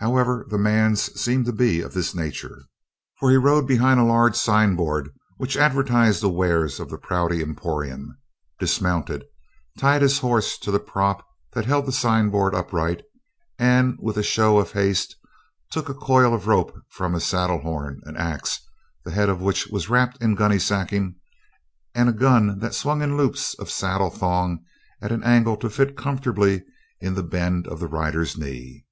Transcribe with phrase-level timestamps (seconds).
[0.00, 2.66] However, the man's seemed to be of this nature,
[3.18, 8.18] for he rode behind a large signboard which advertised the wares of the Prouty Emporium,
[8.58, 9.24] dismounted,
[9.78, 13.00] tied his horse to the prop that held the signboard upright,
[13.58, 15.16] and with a show of haste
[15.70, 18.60] took a coil of rope from his saddlehorn, an axe
[19.06, 21.14] the head of which was wrapped in gunny sacking
[21.94, 24.60] and a gun that swung in loops of saddle thongs
[25.00, 26.62] at an angle to fit comfortably
[27.00, 28.84] in the bend of the rider's knee.